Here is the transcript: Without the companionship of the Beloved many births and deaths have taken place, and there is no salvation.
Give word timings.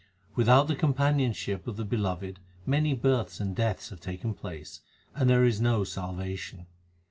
Without 0.35 0.67
the 0.67 0.75
companionship 0.75 1.67
of 1.67 1.77
the 1.77 1.85
Beloved 1.85 2.39
many 2.65 2.95
births 2.95 3.39
and 3.39 3.55
deaths 3.55 3.89
have 3.89 3.99
taken 3.99 4.33
place, 4.33 4.81
and 5.13 5.29
there 5.29 5.45
is 5.45 5.61
no 5.61 5.83
salvation. 5.83 6.65